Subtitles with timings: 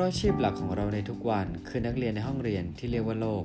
[0.00, 3.44] ราะอาชีพหลักของเราในทุกวันคือนักเรียนในห้องเรียนที่เรียกว่าโลก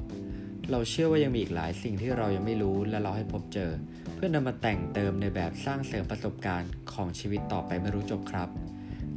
[0.71, 3.71] เราเชื่อว่ายังมีอีกหลายสิ่งที่เรายังไม่รู้และเราให้พบเจอ
[4.15, 8.49] เพื่อนำมาแต่งเติมในแบบสร้างเสริมประสบการณ์ของชีวิตต่อไปไม่รู้จบครับ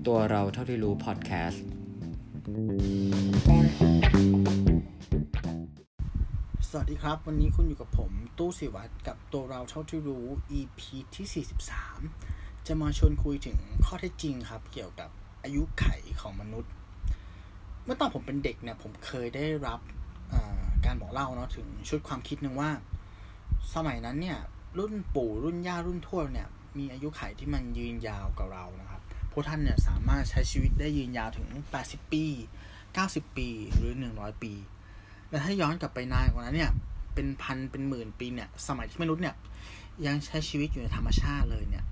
[0.06, 1.64] ตัวเราเท่าที่รู้พอดแคสต์
[6.70, 10.26] สวัสดีครับ วันนี้คุณอยู่กับผม ตู้สิวัตรกับตัวเราเท่าที่รู้
[10.58, 10.80] EP
[11.14, 11.44] ที่
[12.08, 15.10] 43 จะมาชวนคุยถึงข้อเท็จจริงครับ เกี่ยวกับ
[15.44, 15.86] อายุไข
[16.22, 16.72] ของมนุษย์
[17.88, 19.80] มื่อตอนผมเป็นเด็กเนี่ยผมเคยได้รับ
[20.86, 22.70] การบอกเล่าเนาะถึงชุดความคิดหนึ่งว่า
[23.74, 24.38] สมัยนั้นเนี่ย
[24.78, 26.48] รุ่นปู่รุ่นย่ารุ่นทวดเนี่ย
[26.78, 29.00] มีอายุไขที่มันยืนยาวกว่าเรานะครับ
[29.32, 31.48] พวกท่านเนี่ยสามารถใช้ชีวิตได้ยืนยาวถึง
[31.82, 32.24] 80 ปี
[32.80, 34.52] 90 ปีหรือ 100 ปี
[35.30, 36.72] และถ้าย้อนกลับไปนานกว่านั้นเนี่ย
[37.14, 39.34] เป็นพันเป็นหมื่นปีเนี่ยสมัยที่มนุษย์เนี่ย
[40.06, 41.84] ยังใช้ชีวิตอยู่ในธรรมชาติเลยเนี่ย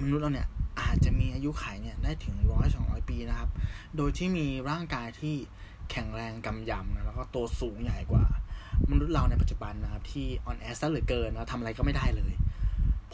[0.00, 0.48] มนุษย์เราเนี่ย
[0.80, 3.50] อาจจะมีอายุขัยเนี่ยได้ถึงร้อยสองร้อยปีนะครับ
[3.96, 5.34] โดยที่มีร่างกายที่
[5.90, 8.24] แข็งแรงกำยำนะแล้วก็ตัวสูงใหญ่กว่า
[8.90, 12.32] มนุษย์เราในปัจจุบันนะครับที่อ่อนแอซะเหลือเกินนะทำอะไรก็ไม่ได้เลย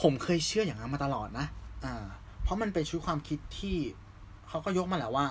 [0.01, 1.47] ผมเคยเชื่ออย่างนั้นมาตลอดนะ
[1.85, 2.05] อ่า
[2.43, 3.77] เพราะมันเป็นชุดความคิดที่
[4.49, 5.27] เขาก็ยกมาแล้วว่า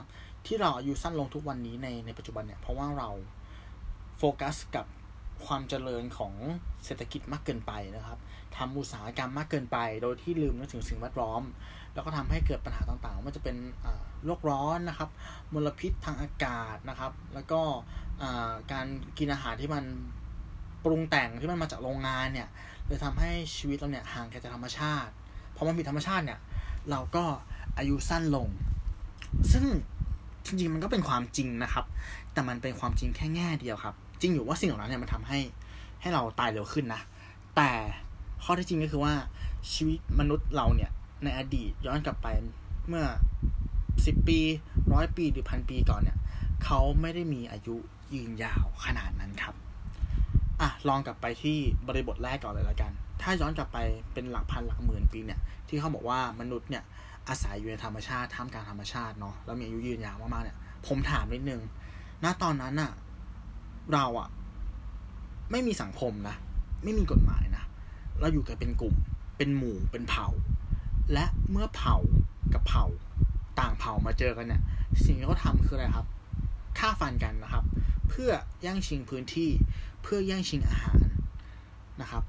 [0.46, 3.10] ที่เราอายุสั้นลงทุกวันนี้ในในปัจจุบันเนี่ยเพราะว่าเรา
[4.18, 4.86] โฟกัสกับ
[5.46, 6.34] ความเจริญของ
[6.86, 8.18] เศรษฐกิจมากเกินไปนะครับ
[8.58, 11.42] ทำอุตสาหกรรมมากเกินไป โดยที่ลืมนึกถึงสิ่งแวดล้อม
[11.94, 13.56] แล้วก็ทำให้เกิดปัญหาต่างๆว่าจะเป็น
[14.26, 15.10] โลกร้อนนะครับ
[15.54, 17.62] มลพิษทางอากาศนะครับ แล้วก็
[18.72, 19.84] การกินอาหารที่มัน
[20.86, 22.48] ปรุงแต่งที่มันมาจากโรงงานเนี่ย
[22.88, 25.12] เลยทำให้ชีวิตเราเนี่ยห่างไกลจากธรรมชาติ
[25.56, 26.40] พอมันผิดธรรมชาติเนี่ย
[26.90, 27.24] เราก็
[27.78, 28.48] อายุสั้นลง
[29.52, 29.66] ซึ่ง
[30.46, 31.86] จริงๆมันก็เป็นความจริงนะครับ
[32.34, 35.40] แต่มันเป็นความจริงแค่แง่เดียวครับ จริงอยู่ว่าสิ่งเหล่านั้นเนี่ยมันทำให้
[36.02, 37.02] ให้เราตายเร็วขึ้นนะ
[37.56, 37.72] แต่
[38.44, 39.14] ข้อที่จริงก็คือว่า
[39.74, 40.92] ชีวิตมนุษย์เราเนี่ย
[41.24, 42.28] ในอดีตย้อนกลับไป
[42.88, 43.06] เมื่อ
[44.06, 44.40] สิบปี
[44.94, 46.18] ร้อยปีหรือพันปีก่อนเนี่ย
[46.64, 47.76] เขาไม่ได้มีอายุ
[48.14, 49.56] ยืนยาวขนาดนั้นครับ
[50.62, 53.78] อะลองกลับไปที่บริบทแรกก่อนเลยละกัน ถ้าย้อนกลับไป
[54.14, 56.84] เป็นหลักพันหลักหมื่นปีเนี่ย ที่เขาบอกว่ามนุษย์เนี่ย
[57.28, 61.62] อาศัยอยู่ในธรรมชาติท่ามกลางธรรมชาติเนาะแล้วมีอายุยืนยาวมากๆเนี่ยผมถามนิดนึง
[62.24, 62.92] ณตอนนั้นอะ
[63.94, 64.30] เราอะ
[65.52, 66.36] ไม่มีสังคมนะ
[66.84, 67.64] ไม่มีกฎหมายนะ
[68.20, 68.96] เราอยู่กันเป็นกลุ่ม
[69.38, 70.28] เป็นหมู่เป็นเผ่า
[71.14, 71.98] และเมื่อเผ่า
[72.54, 72.86] กับเผ่า
[73.60, 74.62] ต่างเผ่ามาเจอกันเนี่ย
[75.06, 76.08] สิ่งที่เขาทำคืออะไรครับ
[76.80, 77.64] ฆ่าฟันกันนะครับ
[78.10, 79.50] เพื่อแย่งชิงพื้นที่
[80.04, 81.00] เพื่อแย่งชิงอาหาร
[82.02, 82.24] นะครับ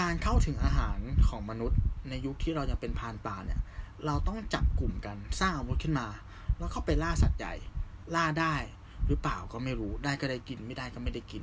[0.00, 0.98] การเข้าถึงอาหาร
[1.28, 3.60] ของมนุษย์ในยุคที่เรายังเป็นพานป่าเนี่ย
[4.06, 6.06] เราต้องจับกลุ่มกันสร้างอาวุธขึ้นมา
[6.56, 7.54] แล้วเข้าไปล่าสัตว์ใหญ่
[8.14, 8.54] ล่าได้
[9.06, 11.42] หรือเปล่าก็ไม่รู้ได้ก็ได้กินไม่ได้ก็ไม่ได้กิน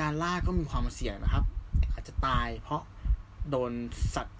[0.00, 1.44] การล่าก็มีความเสี่ยงนะครับ
[1.92, 2.82] อาจจะตายเพราะ
[3.50, 3.72] โดน
[4.14, 4.38] สัตว์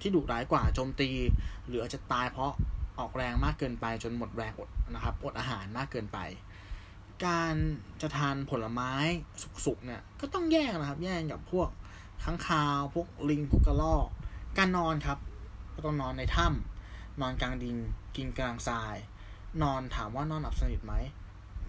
[0.00, 1.10] ที่ดุร้ายกว่าโจมตี
[1.66, 2.52] หรืออาจจะตายเพราะ
[2.98, 6.18] ออกแรงมากเกินไปจนหมดแรงอดนะครับอดอาหารมากเกินไป
[7.26, 7.54] การ
[8.02, 8.92] จะทานผลไม้
[9.66, 11.68] สุกๆเนี่ยก็ต้องแย่งนะครับ แย่งกับพวก
[12.24, 14.08] ค้างคาวพวกลิงพวกกระรอก
[14.58, 15.18] การนอนครับ
[15.74, 17.76] ก็ต้องนอนในถ้ำนอนกลางดิน
[18.16, 18.96] กินกลางทราย
[19.62, 20.94] นอนถามว่านอนหลับสนิทไหม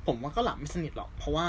[0.06, 1.48] ผมว่าก็หลับไม่สนิทหรอกเพราะว่า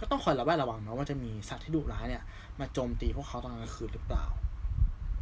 [0.00, 2.22] ก็ต้องคอยระแวดระวังนะว่าจะมีสัตว์ที่ดุร้ายเนี่ย
[2.60, 4.26] มาโจมตีพวกเขาตอนกลางคืนหรือเปล่า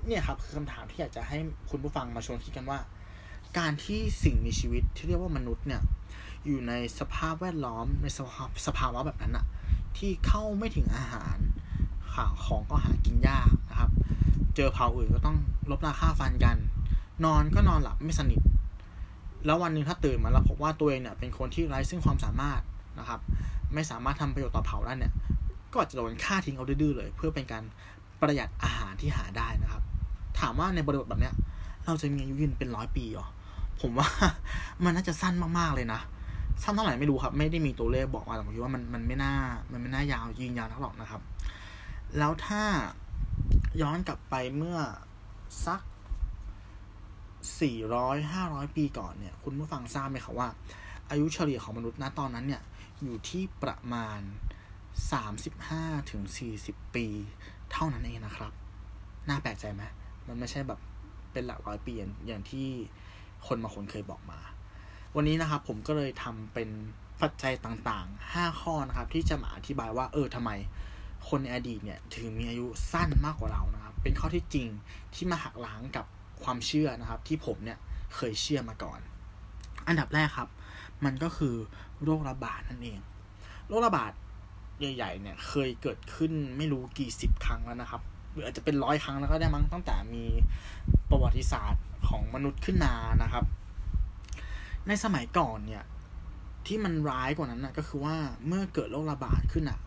[0.07, 1.39] เนี่ยครับคือคำถามที่อยากจะให้
[1.71, 2.79] คุณผู้ฟังมาชวนคิดกันว่า
[3.59, 5.83] การที่สิ่งมีชีวิตที่เรียกว่ามนุษย์เนี่ย
[6.47, 9.45] อยู่ในสภาพแวดล้อมในสภาพสภาวะแบบนั้นอะ
[9.97, 11.37] ที่เข้าไม่ถึงอาหาร
[12.15, 13.91] หาของก็หากินยากนะครับ
[14.57, 15.37] เจอเผ่าอื่นก็ต้อง
[15.71, 16.57] ลบราค่าฟันกัน
[17.25, 18.41] นอนก็นอนหลับไม่สนิท
[19.47, 22.61] แล้ววันหนึ่งถ้าตื่นมาแล้วพบว่าตัวเองเนี่ยเป็นคนที่ไร้ซึ่งความสามารถ
[22.99, 23.21] นะครับ
[23.75, 25.13] ไม่สามารถทำประโยชน์ต่อเผ่าได้เนี่ย
[25.73, 27.63] ก็อาจจะโดนฆ่าทิ้งเอาดื้อเลย เพื่อเป็นการ
[28.21, 29.83] ประหยัดอาหารที่หาได้นะครับ
[30.39, 31.35] ถามว่าในบริบทแบบเนี้ย
[31.87, 33.27] เราจะมีอายุยืนเป็นร้อยปีหรอ
[33.81, 34.09] ผมว่า
[34.85, 36.01] มันน่าจะสั้นมากๆเลยนะ
[36.63, 39.35] สั้นเท่าไหร่ไม่รู้ครับ ไม่ได้มีตัวเลขบอกมาแต่ผมคิดว่ามันมันไม่น่า
[39.73, 41.21] มันไม่น่ายาวยืนยาวเท่าหรอกนะครับ
[42.19, 42.63] แล้วถ้า
[43.83, 44.79] ย้อนกลับไปเมื่อ
[45.67, 45.81] สัก
[47.61, 50.49] สี่ร้อยห้าร้อยปีก่อนเนี่ย คุณผู้ฟังทราบไหมครับว่า
[51.11, 52.63] อายุเฉลี่ยของมนุษย์ณตอนนั้นเนี่ย
[53.03, 54.21] อยู่ที่ประมาณ
[55.13, 57.07] สามสิบห้าถึงสี่สิบปี
[57.73, 58.53] เท่านั้นเองนะครับ
[59.29, 59.83] น่าแปลกใจไหม
[60.27, 60.81] มันไม่ใช่แบบ
[61.33, 62.69] เป็นหลักร้อยปีอย่างอย่างที่
[63.47, 64.41] คนบางคนเคยบอกมา
[65.17, 66.69] วันนี้นะครับผมก็เลยทำเป็น
[67.23, 70.51] ปัจจัยต่างๆ 5 ข้อนะครับ ที่จะมาอธิบายว่าเออทำไม
[71.29, 74.69] คนในอดีตเนี่ยถึงมีอายุสั้นมากกว่าเรานะครับ เป็นข้อที่จริง
[75.15, 76.07] ที่มาหักล้างกับ
[76.43, 77.79] ความเชื่อนะครับ ที่ผมเนี่ย
[78.15, 79.01] เคยเชื่อมาก่อน
[79.89, 80.49] อันดับแรกครับ
[81.05, 81.55] มันก็คือ
[82.05, 82.99] โรคระบาดนั่นเอง
[83.69, 84.13] โรคระบาด
[84.79, 88.03] ใหญ่ๆเนี่ยเคยเกิดขึ้นไม่รู้กี่สิบครั้งแล้วนะครับ
[88.33, 90.25] หรืออาจจะเป็นร้อยครั้งแล้วก็ได้มั้งตั้งแต่มี
[91.11, 92.93] ประวัติศาสตร์ของมนุษย์ขึ้นมา
[93.23, 93.45] นะครับ
[94.89, 95.85] ในสมัยก่อนเนี่ย
[96.67, 98.17] ที่มันร้ายกว่านั้นนะก็คือว่า
[98.47, 99.79] เมื่อเกิดโรคระบาดขึ้นอะ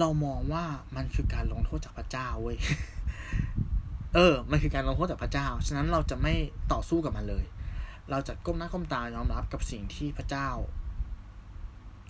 [0.00, 0.64] เรามองว่า
[0.96, 2.58] มันคือการลงโทษจากพระเจ้าเว้ย
[4.14, 6.34] เออ มันคือการลงโทษจากพระเจ้า ฉะนั้นเราจะไม่
[6.72, 7.44] ต่อสู้กับมันเลย
[8.10, 10.48] เราจะก้มหน้าก้มตายอมรับกับสิ่งที่พระเจ้า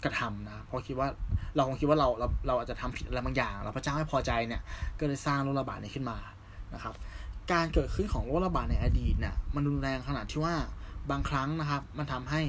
[0.04, 1.08] กระทำนะเพราะคิดว่า
[1.56, 4.62] เราคงคิดว่าเราเราเราอาจจะทำผิดอะไรบางอย่างแล้วพระเจ้าไม่พอใจเนี่ย
[4.98, 6.18] ก็เลยสร้างโรคระบาดนี้ขึ้นมา
[6.74, 6.94] นะครับ
[7.52, 10.54] การเกิดขึ้นของโรคระบาดในอดีตเนี่ยมันรุนแรงขนาดที่ว่า
[11.10, 12.42] บางครั้งนะครับ มันทำให้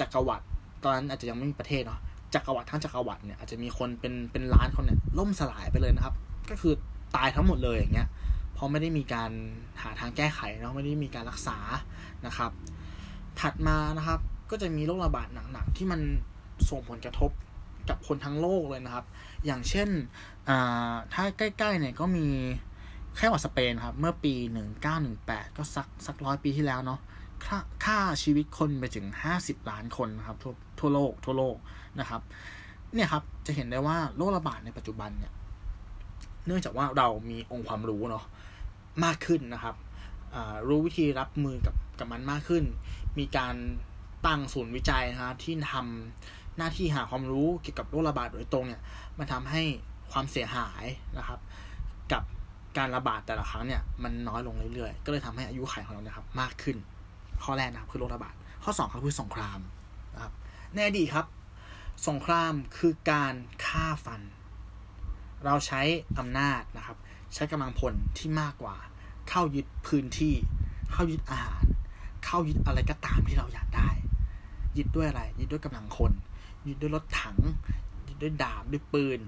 [0.00, 0.44] จักรวรรดิ
[0.84, 2.00] ตอนนั้นอาจจะยังไม่มีประเทศเนาะ
[2.34, 6.14] จักรวรรดิทั้งจักรวรรดิเนี่ยอาจจะมีคนเป็นเป็นล้านคนเนี่ยล่มสลายไปเลยนะครับ
[6.50, 6.74] ก็คือ
[7.16, 8.08] ตายทั้งหมดเลยอย่างเงี้ย
[8.54, 9.30] เพราะไม่ได้มีการ
[9.82, 11.58] หาทางแก้ไขเนาะไม่ได้มีการรักษา
[12.26, 12.50] นะครับ
[13.40, 14.20] ถัดมานะครับ
[14.50, 16.00] ก็จะมีโรคระบาดหนักๆที่มัน
[16.70, 17.30] ส่งผลกระทบ
[17.88, 19.04] กับคนทั้งโลกเลยนะครับ
[19.46, 19.88] อย่างเช่น
[21.12, 22.26] ถ้าใกล้ๆเนี่ยก็มี
[23.16, 24.34] แค่ว่าสเปนครับ เมื่อปี
[24.96, 27.00] 1918 ก็สักสักร้อยปีที่แล้วเนาะ
[27.46, 29.06] ค่าค่าชีวิตคนไปถึง
[29.38, 31.56] 50 ล้านคนนะครับทั่วทั่วโลกทั่วโลก
[32.00, 32.20] นะครับ
[32.94, 35.32] เนี่ยครับจะเห็นได้ว่าโรคระบาดในปัจจุบันเนี่ย
[36.46, 38.24] เนื่องจากว่าเรามีองค์ความรู้เนาะ
[39.04, 39.74] มากขึ้นนะครับ
[40.68, 42.64] รู้วิธีรับมือกับกับมันมากขึ้น
[43.18, 43.54] มีการ
[44.26, 48.82] ตั้งศูนย์วิจัยนะครับที่ทำหน้าที่หาความรู้เกี่ยวกับโรคระบาดโดยตรงเนี่ย
[49.18, 49.62] มันทำให้
[50.12, 50.84] ความเสียหาย
[51.18, 51.40] นะครับ
[52.12, 52.22] กับ
[52.78, 56.76] การระบาดแต่ละครั้งเนี่ยมันน้อยลงเรื่อยๆ ก็เลยทำให้อายุขัยของเรานี่ยครับ มากขึ้น
[57.44, 58.34] ข้อแรกนะครับคือโรคระบาด
[58.64, 59.60] ข้อ2ครับคือสงคราม
[60.14, 60.32] นะครับ
[60.74, 61.26] ในอดีตครับ
[62.08, 63.34] สงครามคือการ
[63.66, 64.22] ฆ่าฟัน
[65.44, 65.80] เราใช้
[66.18, 66.96] อำนาจนะครับ
[67.34, 68.76] ใช้กำลังพลที่มากกว่า
[69.30, 70.34] เข้ายึดพื้นที่
[70.92, 71.64] เข้ายึดอาหาร
[72.24, 73.90] เข้ายึดอะไรก็ตามที่เราอยากได้
[74.76, 76.12] ยึดด้วยอะไร ยึดด้วยกำลังคน
[76.66, 77.36] ยึดด้วยรถถัง
[78.08, 79.20] ยึดด้วยดาบ ด้วยปืน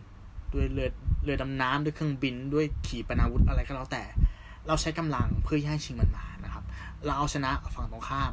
[0.52, 0.88] ด้วยเรือ
[1.25, 4.02] เรือดำน้ำด้วยเครื่องบิน ด้วยขี่ปนาวุธอะไรก็แล้วแต่
[4.66, 6.64] เราใช้กำลังเพื่อให้ชิงมันมานะครับ
[7.05, 8.32] เราเอาชนะฝั่งตรงข้าม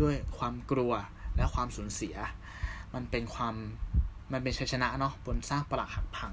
[0.00, 0.92] ด้วยความกลัว
[1.36, 2.16] และความสูญเสีย
[2.94, 3.54] มันเป็นความ
[4.32, 6.32] มันเป็นชัยชนะเนาะบนสร้างปรักหักพัง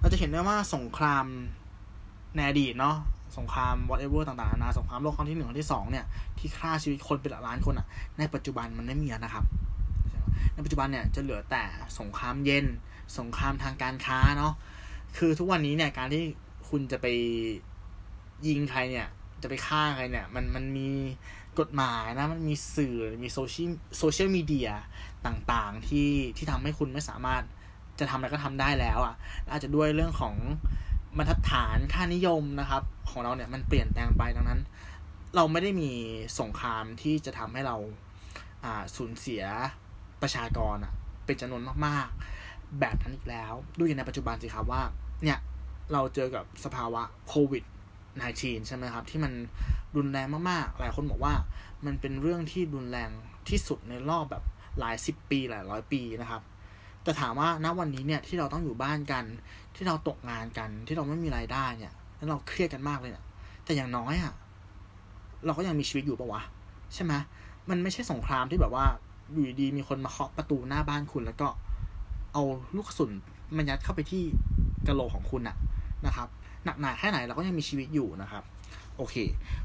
[0.00, 1.24] เราจะเห็นได้ว่าสงคราม
[2.34, 2.96] ในอดีตเนาะ
[3.36, 6.04] สงคราม whatever ต่างๆนานาสงครามโลกครั้งที่หนึ่งครั้งที่สองเนี่ย
[6.38, 7.86] ที่ฆ่าชีวิตคนเป็นล้านคนอะ่ะ
[8.18, 9.44] ในปัจจุบันมันไม่มีแล้วนะครับ
[10.54, 11.64] ในปัจจุบันเนี่ยจะเหลือแต่
[11.98, 12.66] สงครามเย็น
[13.18, 14.52] สงครามทางการค้าเนาะ
[15.16, 16.22] คือทุกวันนี้เนี่ยการที่
[16.68, 17.06] คุณจะไป
[18.46, 19.06] ยิงใครเนี่ย
[19.42, 20.88] จะไปฆ่าใครเนี่ย มันมันมี
[21.60, 24.70] กฎหมายนะ มันมีสื่อมีโซเชียลโซเชียลมีเดีย
[25.26, 27.42] ต่างๆที่ที่ทำให้คุณไม่สามารถ
[27.98, 29.14] จะทำอะไรก็ทำได้แล้วอะ่ะ
[29.50, 30.34] อาจจะด้วยเรื่องของ
[31.16, 34.60] บรรทัดฐานค่านิยมนะครับ ของเราเนี่ยมันเปลี่ยนแปลงไปดังนั้น
[35.36, 35.90] เราไม่ได้มี
[36.40, 37.76] สงครามที่จะทำให้เรา
[38.64, 39.42] อ่าสูญเสีย
[40.22, 40.92] ประชากรอะ
[41.26, 44.82] เป็นจำนวนมากๆ แบบนั้นอีกแล้วดูอย่างในปัจจุบันสิครับว่า
[45.24, 45.38] เนี่ย
[45.92, 47.64] เราเจอกับสภาวะโควิด
[48.14, 49.32] -19 ใช่ไหมครับ ที่มัน
[49.96, 51.34] รุนแรงมากๆ หลายคนบอกว่า
[51.86, 53.10] มันเป็นเรื่องที่รุนแรง
[53.48, 54.44] ที่สุดในรอบแบบ
[54.78, 56.42] หลายสิบปีหลายร้อยปีนะครับ
[57.06, 59.24] แต่ถามว่าณวันนี้เนี่ยที่เราต้องอยู่บ้านกัน
[59.76, 63.24] ที่เราตกงานกัน ที่เราไม่มีรายได้เนี่ย แล้วเราเครียดกันมากเลยเนี่ย
[63.64, 64.32] แต่อย่างน้อยอะ่ะ
[65.44, 66.42] เราก็ยังมีชีวิตอยู่ปะวะ
[66.94, 67.12] ใช่ไหม
[67.70, 68.86] มันไม่ใช่สงครามที่แบบว่า
[69.32, 71.48] อยู่ดีมีคนมาเคาะประตูหน้าบ้านคุณ แล้วก็
[72.32, 72.42] เอา
[72.76, 73.10] ลูกกระสุน
[73.56, 74.22] มันยัดเข้าไปที่
[74.86, 75.56] กระโหลกของคุณอะ
[76.06, 76.28] นะครับ
[76.64, 78.42] หนักหนาแค่ไหนเราก็ยังมีชีวิตอยู่นะครับ
[78.96, 79.14] โอเค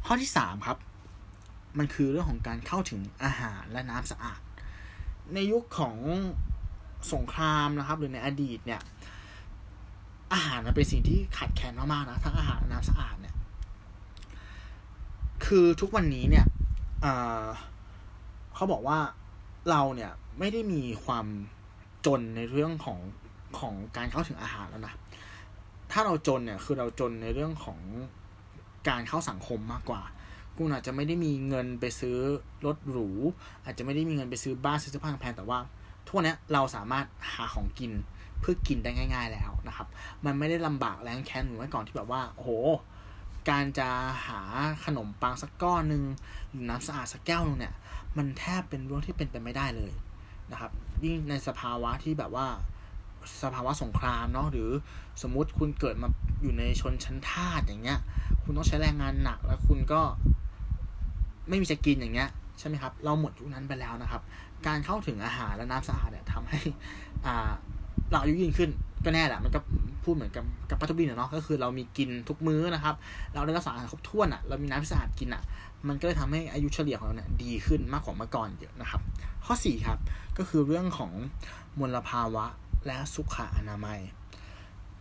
[0.06, 0.78] ข้อที่สามครับ
[1.78, 4.42] มันคือเรื่องของการเข้าถึงอาหารและน้ำสะอาด
[5.34, 5.96] ในยุคของ
[7.14, 8.82] สงครามนะครับ หรือในอดีตเนี่ย
[10.34, 13.36] อาหารมันเป็นสิ่งที่ขาดแคลนมากๆนะทั้งอาหารน้ำสะอาดเนี่ย
[15.46, 16.46] คือทุกวันนี้เนี่ย
[18.56, 19.00] เขาบอกว่า
[19.70, 21.26] เราเนี่ยไม่ได้มีความ
[22.06, 23.00] จนในเรื่องของ
[23.60, 24.94] ของการเข้าถึงอาหารแล้วนะ
[25.92, 27.80] ถ้าเราจนเนี่ยคือเราจนในเรื่องของ
[28.90, 30.02] การเข้าสังคมมากกว่า
[30.58, 32.18] คุณอาจจะไม่ได้มีเงินไปซื้อ
[32.66, 33.10] รถหรู
[33.66, 35.60] อาจจะไม่ได้มีเงินไปซื้อบ้านซื้อเสื้อผ้าแพงแต่ว่า
[36.12, 37.92] ทุกนี้เราสามารถหาของกิน
[38.40, 39.88] เพื่อกินได้ง่าย ๆแล้วนะครับ
[40.26, 42.50] มันไม่ได้ลำบากแรงแค้นเหมือนเมื่อก่อนที่แบบว่าโอ้โห
[43.50, 43.90] การจะ
[44.26, 44.40] หา
[44.86, 46.04] ขนมปังสักก้อนหนึ่ง
[46.50, 47.74] หรือน้ำสะอาดสักแก้วนึงเนี่ย
[48.18, 49.92] มันแทบเป็นเรื่องที่เป็นไปไม่ได้เลย
[50.52, 50.72] นะครับ
[51.04, 52.48] ยิ่งในสภาวะที่แบบว่า
[53.44, 54.70] สภาวะสงครามเนาะหรือ
[55.22, 56.10] สมมุติคุณเกิดมา
[56.42, 58.00] อยู่ในชนชั้นทาสอย่างเงี้ย
[58.44, 60.02] คุณต้องใช้แรงงานหนักแล้วคุณก็
[61.50, 62.30] ไม่มีจะกินอย่างเงี้ย
[62.62, 64.22] ใช่ไหมครับ เราหมดยุคนั้นไปแล้วนะครับ
[64.68, 66.60] การเข้าถึงอาหารและน้ำสะอาดเนี่ยทำให้
[67.26, 67.52] อ่า
[68.12, 68.70] เราอายุยืนขึ้น
[69.06, 69.60] ก็แน่แหละมันก็
[70.04, 72.96] พูดเหมือนกับกับปัตตุบินเนาะก็คือเรามีกินทุกมื้อนะครับ
[73.34, 75.44] เราได้รักษารอาหารครบถ้วนอะเรามีน้ำสะอาดกินอะ
[75.88, 79.02] มันก็เลยทำให้อายุเฉลี่ยของเราเนี่ยดีขึ้นมากกว่าเมื่อก่อนเยอะนะครับ
[79.46, 80.00] ข้อ4ครับ
[80.38, 81.12] ก็คือเรื่องของ
[81.80, 82.46] มลภาวะ
[82.86, 84.00] และสุขอนามัย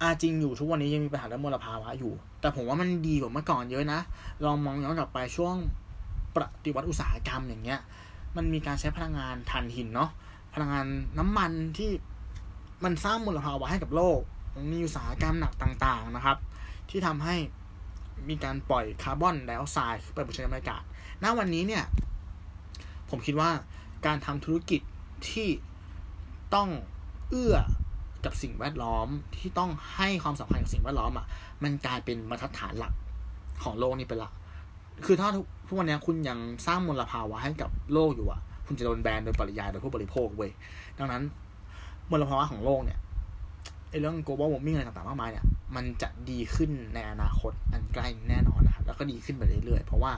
[0.03, 4.01] อาจริงอยู่ทุกวันนี้ยังมีปัญหาเรื่องมลภาวะอยู่ แต่ผมว่ามันดีกว่าเมื่อก่อนเยอะนะ
[4.45, 5.57] ลองมองย้อนกลับไปช่วง
[6.35, 7.81] ปฏิวัติอุตสาหกรรมอย่างเงี้ย
[8.37, 10.11] มันมีการใช้พลังงานถ่านหินเนาะ
[10.55, 10.87] พลังงาน
[11.19, 11.91] น้ำมันที่
[12.85, 14.21] มันสร้างมลภาวะให้กับโลก
[14.57, 16.37] มันมีอุตสาหกรรมหนักต่างๆนะครับ
[16.91, 17.37] ที่ทำให้
[18.29, 20.83] มีการปล่อยคาร์บอนไดออกไซด์ไปบนชั้นบรรยากาศ
[21.23, 21.85] ณวันนี้เนี่ย
[23.11, 23.51] ผมคิดว่า
[24.07, 24.81] การทำธุรกิจ
[25.29, 25.49] ที่
[26.55, 26.69] ต้อง
[27.31, 27.57] เอื้อ
[28.25, 31.27] กับสิ่งแวดล้อมที่ต้องให้ความสำคัญกับสิ่งแวดล้อมอะ
[31.63, 32.93] มันกลายเป็นมาตรฐานหลัก
[33.63, 34.31] ของโลกนี้ไปละ
[35.05, 35.29] คือถ้า
[35.67, 40.51] ทุกวันนี้คุณยังสร้างมลภาวะให้กับโลกอยู่อะ คุณจะโดนแบนโดยปริยายโดยผู้บริโภคเว้ย
[40.99, 41.23] ดังนั้น
[42.11, 42.99] มลภาวะของโลกเนี่ย
[43.91, 45.45] ไอเรื่อง global warming อะไรต่างๆมากมายเนี่ย
[45.77, 50.13] มันจะดีขึ้นในอนาคตอันใกล้แน่นอนนะครับแล้วก็ดีขึ้นไปเรื่อยๆ เพราะว่า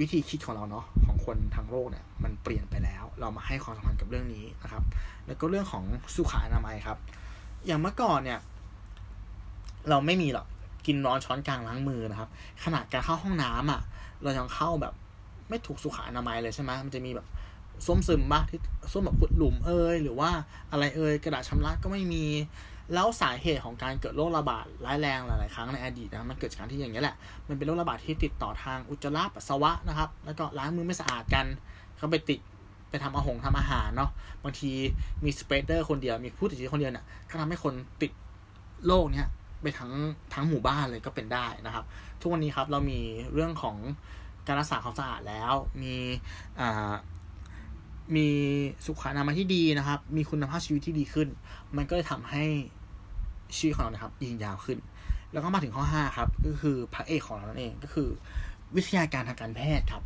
[0.00, 4.82] วิธีคิดของเราเนาะของคนทั้งโลกเนี่ย มันเปลี่ยนไปแล้ว เรามาให้ความสำคัญกับเรื่องนี้นะครับ
[5.26, 6.98] แล้วก็เรื่องของสุขอนามัยครับ
[7.66, 8.38] อย่างเมื่อก่อนเนี่ย
[9.90, 10.46] เราไม่มีหรอก
[10.88, 12.28] กินร้อนช้อนกลางล้างมือนะครับ
[12.64, 13.80] ขนาดการเข้าห้องน้ำอะ
[14.22, 14.94] เรายังเข้าแบบ
[15.48, 17.26] ไม่ถูกสุขอนามัยเลยใช่ไหมมันจะมีแบบ
[17.86, 18.60] ส้มซึมบ้าที่
[18.92, 20.30] ส้มแบบขุดหลุมเอยหรือว่า
[20.70, 22.24] อะไรเอยกระดาษชำระก็ไม่มี
[22.94, 27.16] แล้วสาเหตุของการเกิดโรคระบาดร้ายแรงหลาย ๆ ครั้งในอดีตนะมันเกิดจากการที่อย่างนี้แหละ
[27.48, 31.46] มันเป็นโรคระบาดที่ติดต่อทางอุจจาระปัสสาวะนะครับ แล้วก็ล้างมือไม่สะอาดกัน
[31.96, 32.40] เขาไปติด
[32.90, 34.10] ไปทำอาหงทำอาหารเนาะ
[34.44, 34.72] บางที
[35.24, 38.12] มีสเปรเดอร์คนเดียวมีผู้ติดเชื้อคนเดียวเนี่ยก็ทำให้คนติด
[38.86, 39.28] โรคเนี้ย
[39.62, 39.92] ไปทั้ง
[40.34, 41.84] ทั้งหมู่บ้านเลยก็เป็นได้นะครับ
[42.20, 43.00] ทุกวันนี้ครับเรามี
[43.32, 43.76] เรื่องของ
[44.46, 45.94] การรักษาความสะอาดแล้ว มี
[46.60, 46.92] อ่า
[48.16, 48.28] มี
[48.86, 51.28] สุขอนามัยที่ดีนะครับ มีคุณภาพชีวิตที่ดีขึ้น
[51.76, 52.44] มันก็จะทำให้
[53.56, 54.78] ชีวิตของเรานะครับยืนยาวขึ้น
[55.32, 58.08] แล้วก็มาถึงข้อห้าครับ ก็คือพระเอกของเรานั่นเองก็คือ
[58.76, 60.02] วิทยาการทางการแพทย์ครับ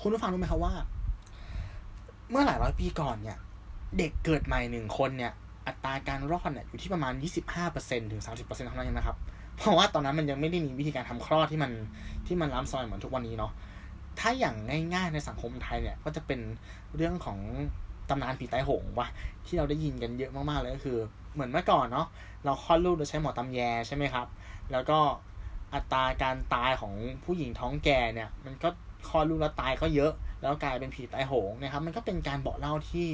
[0.00, 0.74] คุณผู้ฟังรู้ไหมครับว่า
[2.30, 3.38] เมื่อหลายร้อยปีก่อนเนี่ย
[3.98, 5.32] เด็กเกิดใหม่หนึ่งคนเนี่ย
[5.68, 7.12] อัตราการรอดเนี่ยอยู่ที่ประมาณ
[7.62, 9.16] 25%ถึง 30%เท่านั้นเองนะครับ
[9.56, 11.72] เพราะว่าตอนนั้นมันยังไม่ได้มีวิธีการทำคลอดที่มัน
[12.26, 13.52] ที่มันล้ำซอยเหมือนทุกวันนี้เนาะ
[14.18, 14.54] ถ้าอย่าง
[14.94, 16.40] ง่ายๆในสังคมไทยเนี่ยก็จะเป็น
[16.96, 17.38] เรื่องของ
[18.08, 19.08] ตำนานผีใต้หงวะ
[19.46, 20.98] ที่เราได้ยินกันเยอะมากๆเลยก็คือ
[21.34, 22.06] เหมือนเมื่อก่อนเนาะ
[22.44, 24.26] เราคลอดลูกโดยใช้หมอตำแยใช่ไหมครับ
[24.72, 24.98] แล้วก็
[25.74, 26.94] อัตราการตายของ
[27.24, 28.68] ผู้หญิงท้องแก่เนี่ย มันก็
[29.08, 33.08] คลอดลูกแล้วตายก็เยอะ แล้วกลายเป็นผีตายโหงนะครับ มันก็เป็นการบอกเล่าที่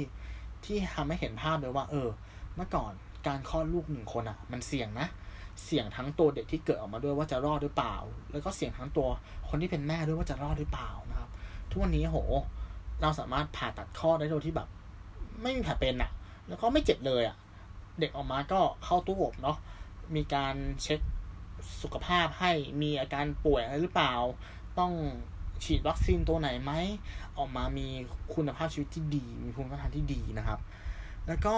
[0.65, 2.07] ที่ทำให้เห็นภาพเลยว่า เออ
[2.55, 2.93] เมื่อก่อน
[3.27, 5.07] การคลอดลูกหนึ่งคนอะ่ะ มันเสี่ยงนะ
[5.63, 7.95] เสี่ยงทั้งตัวเด็กที่เกิดออกมาด้วยว่าจะรอดหรือเปล่า
[8.31, 9.07] แล้วก็เสี่ยงทั้งตัว
[9.49, 11.29] คนที่เป็นแม่ด้วยว่าจะรอดหรือเปล่านะครับ
[11.69, 12.19] ทุกวันนี้โห
[13.01, 14.67] เราสามารถผ่าตัดคลอดได้โดยที่แบบ
[15.41, 16.11] ไม่มีแผลเป็นอะ่ะ
[16.47, 17.35] แล้วก็ไม่เจ็บเลยอะ่ะ
[17.99, 19.57] เด็กออกมาก็เข้าตู้อบเนาะ
[20.15, 20.99] มีการเช็ค
[21.81, 24.13] สุขภาพให้มีอาการป่วยอะไรหรือเปล่า
[24.79, 24.91] ต้อง
[25.63, 26.71] ฉีดวัคซีนตัวไหนไหม
[27.37, 27.87] ออกมามี
[28.35, 30.59] คุณภาพชีวิตที่ดี มีภูมิต้านทานที่ดีนะครับ
[31.27, 31.55] แล้วก็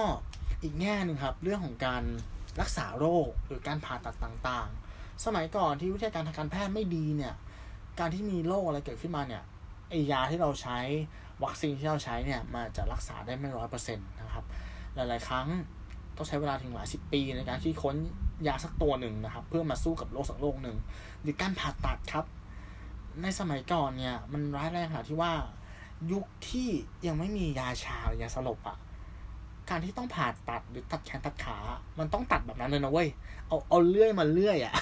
[0.64, 2.04] อีกแง่หนึ่งครับ เรื่องของการ
[2.62, 7.34] รักษาโรคหรือการผ่าตัดต่างๆ สมัยก่อนที่วิทยาการทางการแพทย์ไม่ดีเนี่ย
[8.00, 9.44] การที่มีโรคอะไรเกิดขึ้นมาเนี่ย
[9.90, 10.80] ไอยาที่เราใช้
[11.44, 14.46] วัคซีนที่เราใช้เนี่ยมันจะรักษาได้ไม่ร้อยเปอร์เซ็นต์นะครับ
[14.96, 15.48] หลายๆ ครั้ง
[16.16, 17.96] ต้องใช้เวลาถึงหลายสิบปีในการที่ค้น
[18.48, 20.78] ยาสักตัวหนึ่งนะครับ เพื่อมาสู้กับโรคสักโรคหนึ่ง
[21.22, 22.26] หรือการผ่าตัดครับ
[23.22, 25.34] ในสมัยก่อนเนี่ยมันร้ายแรงขนาดที่ว่า
[26.12, 26.70] ยุคที่
[27.08, 28.78] ยังไม่มียาชาหรือยาสลบอะ่ะ
[29.70, 31.58] การที่ต้องผ่าตัดหรือตัดแขนตัดขา
[32.00, 33.10] มันต้องตัดแบบนั้นเลยนะเว้ย
[33.48, 34.74] เอาเอาเลื่อยมาเลื่อยอะ่ะ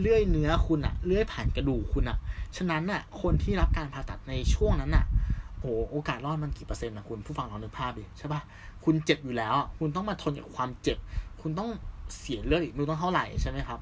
[0.00, 2.18] เลื่อยเนื้อคุณอะ่ะเลื่อยผ่านกระดูกคุณอะ่ะ
[2.56, 5.04] ฉะนั้นอะคนที่รับการผ่าตัดในช่วงนั้นอะ
[5.60, 8.40] โอ้โอกาสรอดมันกี่เปอร์เซ็นต์นะคุณผู้ฟังลองนึกภาพดิใช่ปะ
[8.84, 10.98] คุณเจ็บอยู่แล้ว คุณต้องมาทนกับความเจ็บ
[11.40, 11.70] คุณต้อง
[12.18, 13.78] เสียเลือดอีกไม่รู้ต้องเท่าไหร่ใช่ไหมครับ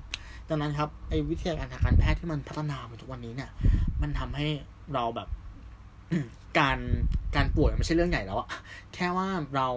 [0.48, 3.50] ดังนั้นครับไอ้วิทยาการทางการแพทย์ที่มันพัฒนามาทุกวันนี้เนี่ย
[4.02, 4.46] มันทำให้
[4.94, 5.28] เราแบบ
[6.58, 6.78] การ
[7.36, 8.48] การป่วยไม่ใช่เรื่องใหญ่แล้วอะ
[8.94, 9.68] แค่ว่าเรา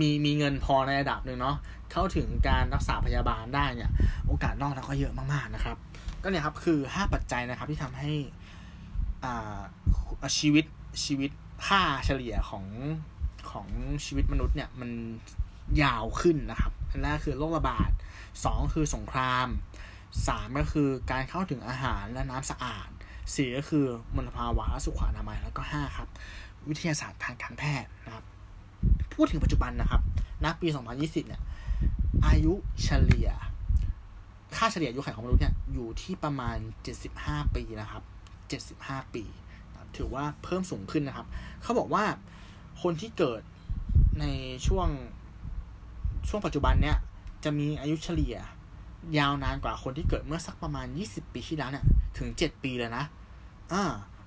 [0.00, 1.56] มีมีเงินพอในระดับหนึ่งเนาะ
[1.92, 3.90] เข้าถึงการรักษาพยาบาลได้เนี่ย
[4.26, 5.76] โอกาสรอดเราก็เยอะมากๆนะครับ
[6.22, 8.10] ก็เนี่ยครับคือห้าปัจจัยนะครับที่ทำให้
[9.24, 9.60] อ่า
[10.38, 10.64] ชีวิต
[11.04, 11.30] ชีวิต
[11.66, 12.64] ค่าเฉลี่ยของ
[13.50, 13.66] ของ
[14.04, 14.90] ชีวิตมนุษย์เนี่ยมัน
[15.82, 17.90] ยาวขึ้นนะครับ อันแรกคือโรคระบาด
[18.44, 19.46] สองคือสงคราม
[20.28, 22.88] สามก็คือการเข้าถึงอาหารและน้ำสะอาด
[23.34, 26.08] สี่ก็คือมลภาวะสุขอนามัยแล้วก็ห้าครับ
[26.68, 28.24] วิทยาศาสตร์ทางการแพทย์นะครับ
[29.14, 30.00] พูดถึงปัจจุบันนะครับ
[30.44, 31.42] ณปี 2020 เนี่ย
[32.26, 32.52] อายุ
[32.84, 33.28] เฉลี่ย
[34.56, 36.56] ค่าเฉลี่ยอายุขัยของมนุษย์เนี่ย อยู่ที่ประมาณ
[37.06, 38.02] 75 ปีนะครับ
[38.76, 39.24] 75 ปี
[39.96, 41.26] ถือว่าเพิ่มสูงขึ้นนะครับ
[41.62, 42.04] เขาบอกว่า
[42.82, 43.42] คนที่เกิด
[44.20, 44.24] ใน
[44.66, 44.88] ช่วง
[46.28, 46.96] ช่วงปัจจุบันเนี่ย
[47.44, 48.36] จะมีอายุเฉลี่ย
[49.18, 51.84] ยาวนานกว่าคนที่เกิดเมื่อสักประมาณ 20 ปีที่แล้วเนี่ย
[52.18, 53.04] ถึง 7 ปีเลยนะ
[53.72, 53.82] อ่า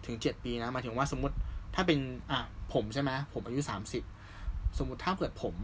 [0.06, 1.36] ถึง 7 ปีนะหมายถึงว่าสมมติ
[1.76, 2.00] ถ้าเป็น
[2.32, 2.40] อะ
[2.74, 4.19] ผมใช่ไหมผมอายุ 30
[4.78, 5.56] สมมุติถ้าเกิดผม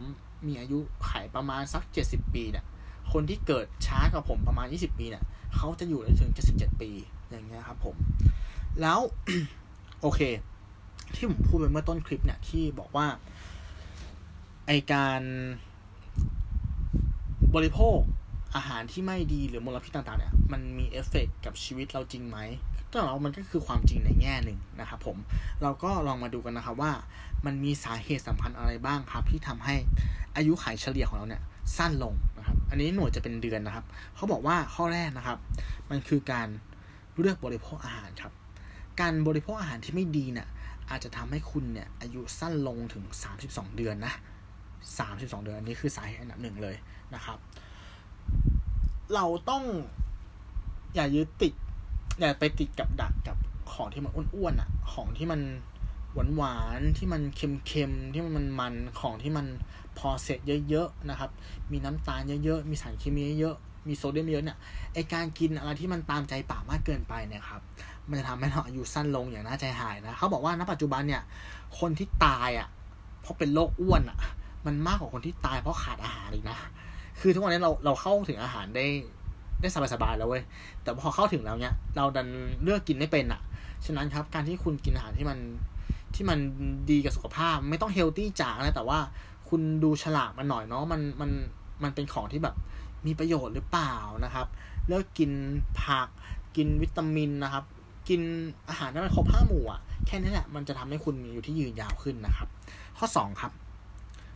[0.46, 2.64] มีอายุไขประมาณสัก70ปีเนี่ย
[3.12, 5.24] คนที่เกิดช้ากว่าผมประมาณ20ปีเนี่ย
[5.56, 6.90] เขาจะอยู่ได้ถึง77ปี
[7.30, 7.96] อย่างเงี้ยครับผม
[8.80, 8.98] แล้ว
[10.02, 10.20] โอเค
[11.14, 13.06] ที่ผมพูดไปเมื่อต้นคลิปเนี่ยที่บอกว่า
[14.66, 15.22] ไอการ
[17.54, 17.98] บริโภค
[18.56, 22.38] อาหารที่ไม่ดีหรือมลพิษต่างๆเนี่ย มันมีเอฟเฟกกับชีวิตเราจริงไหม
[22.96, 25.16] ก็เรามันก็คือความจริงในแง่หนึ่งนะครับผม
[25.62, 26.92] เราก็ลองมาดูกันนะครับว่า
[27.46, 29.74] มันมีสาเหตุสำคัญอะไรบ้างครับ ที่ทำให้
[30.36, 31.42] อายุขัยเฉลี่ยของเราเนี่ย
[31.76, 33.84] สั้นลงนะครับ อันนี้หน่วยจะเป็นเดือนนะครับ
[34.14, 35.38] เขาบอกว่าข้อแรกนะครับ
[35.90, 36.48] มันคือการ
[37.18, 38.32] เลือกบริโภคอาหารครับ
[39.00, 40.48] การบริโภคอาหารที่ไม่ดีเนี่ย
[40.90, 43.04] อาจจะทำให้คุณเนี่ยอายุสั้นลงถึง
[43.40, 44.14] 32 เดือนนะ
[44.78, 46.76] 32 เดือนนี้คือสาเหตุอันดับหนึ่งเลย
[47.14, 47.38] นะครับ
[49.14, 49.64] เราต้อง
[50.94, 51.54] อย่ายึดติด
[52.18, 53.36] อย่าไปติดกับดักกับ
[53.72, 55.40] ของที่มันอ้วนๆอะ ของที่มัน
[56.14, 59.46] หวานหวานที่มันเค็มๆที่มันมันของที่มัน
[59.98, 61.30] พอเสร็จเยอะๆนะครับ
[61.72, 64.58] มีน้ำตาลเยอะๆมีสารเคมีเยอะๆมีโซเดียมเยอะเนี่ย
[64.94, 67.60] ไอการกินอะไรที่มันตามใจปากมากเกินไปเนี่ยครับ
[68.08, 71.22] มันจะทำให้เราอายุสั้นลงอย่างน่าใจหายนะเขาบอกว่าณปัจจุบันเนี่ย
[71.78, 72.68] คนที่ตายอะ
[73.20, 74.18] เพราะเป็นโรคอ้วนอะ
[74.66, 76.58] มันมากกว่าคนที่ตายเพราะขาดอาหารอีกนะ
[77.20, 78.86] คือทุกวันนี้เราเราเข้าถึงอาหารได้
[79.66, 80.42] ได้สบายๆแล้วเว้ย
[80.82, 82.28] แต่พอเข้าถึงแล้วเนี่ยเราดัน
[82.62, 83.40] เลือกกินไม่เป็นอะ
[83.86, 85.38] ฉะนั้นครับ การที่คุณกินอาหารที่มัน
[86.14, 86.38] ที่มัน
[86.90, 88.98] ดีกับสุขภาพ ไม่ต้องเฮลตี้จ๋านะแต่ว่า
[89.48, 91.30] คุณดูฉลากมันหน่อยเนาะ มันมัน
[91.82, 92.54] มันเป็นของที่แบบ
[93.06, 93.94] มีประโยชน์หรือเปล่า
[94.24, 94.46] นะครับ
[94.88, 95.30] เลิกกิน
[95.82, 96.08] ผัก
[96.56, 97.64] กินวิตามินนะครับ
[98.08, 98.20] กิน
[98.68, 102.48] อาหารที่มันครบห้าหมู่อะ แค่นี้แหละ มันจะทำให้คุณมีอยู่ที่ยืนยาวขึ้นนะครับ
[102.98, 103.52] ข้อสองครับ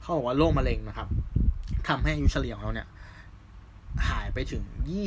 [0.01, 1.09] เขาบอกว่าโรคมะเร็งนะครับ
[1.89, 2.89] ทำให้อายุเฉลี่ยของเราเนี่ย
[4.35, 4.63] ไปถึง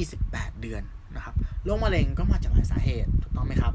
[0.09, 0.83] 28 เดือน
[1.15, 3.73] นะครับโรคมะเร็งก็มาจากหลายสาเหตุถูกต้องไหมครับ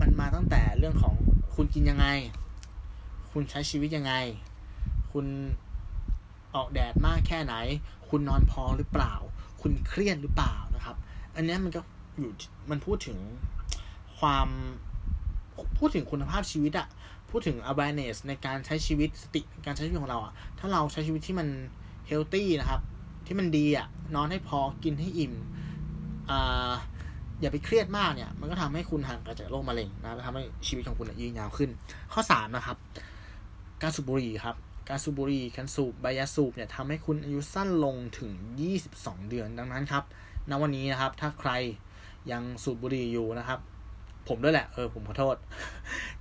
[0.00, 1.14] มันมาตั้งแต่เรื่องของ
[1.54, 2.06] คุณกินยังไง
[3.30, 4.14] คุณใช้ชีวิตยังไง
[5.12, 5.26] คุณ
[6.54, 7.54] ออกแดดมากแค่ไหน
[8.08, 9.14] คุณนอนพอหรือเปล่า
[9.60, 10.96] คุณเครียดหรือเปล่านะครับ
[11.34, 11.80] อันนี้มันก็
[12.18, 12.32] อยู่
[12.70, 13.18] มันพูดถึง
[14.18, 14.48] ความ
[15.78, 16.88] พูดถึงคุณภาพชีวิตอะ
[17.30, 21.48] พูดถึง awareness ในการใช้ชีวิตสติการใช้ชีวิตของเราอะถ้าเราใช้ชีวิตที่มัน
[22.10, 22.80] healthy นะครับ
[23.28, 25.34] ที่มันดีอะนอนให้พอกินให้อิ่ม
[26.30, 26.72] อ่า
[27.40, 31.70] อย่าไปเครียดมากเนี่ย มันก็ทำให้คุณห่างไกลจากโรคมะเร็งนะทำให้ชีวิตของคุณยืนยาวขึ้น
[32.12, 32.76] ข้อสามนะครับ
[33.82, 34.56] การสูบบุหรี่ครับ
[34.88, 38.32] การสูบบุหรี่การสูบใบยาสูบเนี่ยทำให้คุณอายุสั้นลงถึง
[38.80, 40.04] 22 เดือนดังนั้นครับ
[40.50, 41.50] ณวันนี้นะครับ ถ้าใคร
[42.32, 43.58] ยังสูบบุหรี่อยู่นะครับ
[44.28, 45.36] ผมด้วยแหละเออผมขอโทษ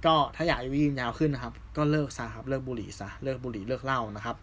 [0.06, 4.36] ก็ถ้าอยากอายุยืนยาวขึ้นนะครับ ก็เลิกซะครับเลิกบุหรี่ซะเลิกบุหรี่เลิกเหล้านะครับ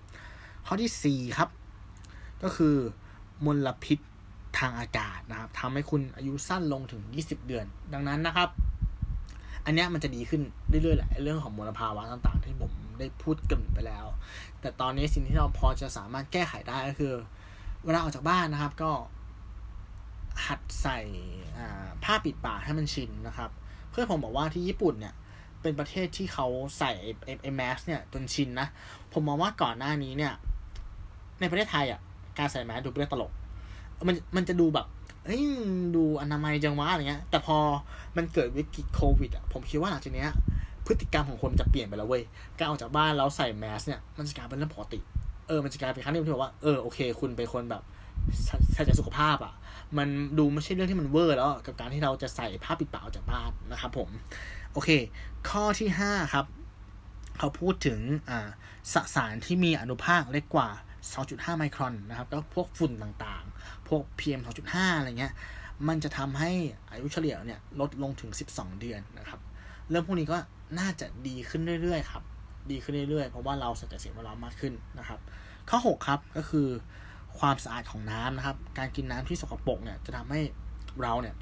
[0.66, 1.48] ข้อที่4ครับ
[2.44, 2.76] ก็คือ
[3.44, 3.98] มลพิษ
[4.59, 8.48] ทางอากาศนะครับทำให้คุณอายุสั้นลงถึง 20 เดือน ดังนั้นนะครับ
[9.64, 14.07] อันนี้มันจะดีขึ้นเรื่อยๆแหละเรื่องของมลภาวะต่างๆ ที่ผมได้พูดกันไปแล้ว
[14.61, 17.12] แต่ตอนนี้สิ่งที่เราพอจะสามารถแก้ไขได้ก็คือ
[17.85, 18.90] เวลาออกจากบ้านนะครับก็
[20.46, 20.98] หัดใส่
[22.04, 23.50] ผ้าปิดปากให้มันชินนะครับ
[23.90, 25.14] เพื่อนผมบอกว่าที่ญี่ปุ่นเนี่ย
[25.62, 26.46] เป็นประเทศที่เขา
[26.78, 28.68] ใส่ไอ้ไอ้แมสเนี่ยจนชินนะ
[29.12, 30.33] ผมมองว่าก่อนหน้านี้เนี่ย
[31.40, 32.00] ในประเทศไทยอะ
[32.38, 33.33] การใส่แมสดูเป็นเรื่องตลก
[34.09, 34.87] มันมันจะดูแบบ
[35.25, 35.42] เฮ้ย
[35.97, 37.57] ดูอนามัยจังวะอะไรเงี้ย แต่พอ
[38.16, 40.31] มันเกิดวิกฤตโควิดอะผมคิดว่าหลังจากเนี้ย
[40.87, 42.23] พฤติกรรมของคนจะเปลี่ยนไปแล้วเว้ย
[42.59, 44.99] การออกจากบ้านแล้วใส่แมสเนี่ยมันจะกลายเป็นเรื่องปกติ
[45.49, 47.83] เออมันจะกลายเป็นครั้งที่บอกว่าเออโอเค คุณเป็นคนแบบ
[48.73, 49.55] ใส่ใจสุขภาพอะ
[49.99, 54.09] มันดูไม่ใช่เรื่องที่มันเวอร์แล้ว กับการที่เราจะใส่ผ้าปิดปากออกจากบ้านนะครับผม
[54.73, 54.90] โอเค
[55.51, 56.47] ข้อที่ห้าครับ
[57.38, 57.99] เขาพูดถึง
[58.31, 58.49] อ่า
[58.92, 60.68] สสารที่มีอนุภาคเล็กกว่า
[61.12, 64.40] 2.5 ไมครอนนะครับ ก็พวกฝุ่นต่างๆ พวก PM
[64.71, 65.33] 2.5 อะไรเงี้ย
[65.88, 66.51] มันจะทำให้
[66.90, 69.40] อายุเฉลี่ยเนี่ยลดลงถึง 12 เดือนนะครับ
[69.90, 70.38] เรื่องพวกนี้ก็
[70.79, 72.23] น่าจะดีขึ้นเรื่อยๆครับ
[72.71, 75.21] ดีขึ้นเรื่อยๆ เพราะว่าเราใส่ใจสิ่งแวดล้อมมากขึ้นนะครับ
[75.71, 76.69] ข้อ 6 ครับ ก็คือ
[77.38, 80.40] ความสะอาดของน้ำนะครับ การกินน้ำที่สกปรกเนี่ยจะทำให้
[81.03, 81.35] เราเนี่ย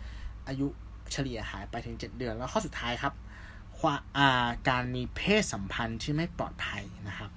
[0.49, 0.67] อายุ
[1.13, 4.29] เฉลี่ยหายไปถึง 7 เดือน แล้วข้อสุดท้ายครับา
[4.69, 7.31] การมีเพศสัมพันธ์ที่ไม่ปลอดภัยนะครับ